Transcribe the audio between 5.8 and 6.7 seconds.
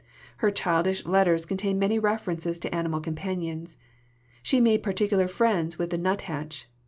the nuthatch.